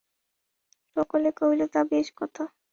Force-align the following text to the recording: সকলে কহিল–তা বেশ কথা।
সকলে 0.95 1.29
কহিল–তা 1.37 1.81
বেশ 1.91 2.07
কথা। 2.17 2.43